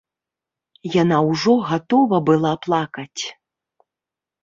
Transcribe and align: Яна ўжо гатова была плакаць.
Яна 1.01 1.17
ўжо 1.29 1.53
гатова 1.69 2.17
была 2.33 2.53
плакаць. 2.67 3.23